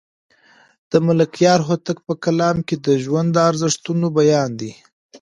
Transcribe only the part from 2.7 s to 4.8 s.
د ژوند د ارزښتونو بیان دی.